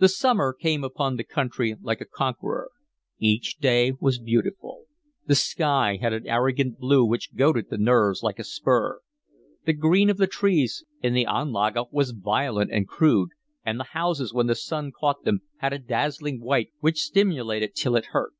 [0.00, 2.72] The summer came upon the country like a conqueror.
[3.20, 4.86] Each day was beautiful.
[5.28, 9.00] The sky had an arrogant blue which goaded the nerves like a spur.
[9.64, 13.28] The green of the trees in the Anlage was violent and crude;
[13.64, 17.94] and the houses, when the sun caught them, had a dazzling white which stimulated till
[17.94, 18.32] it hurt.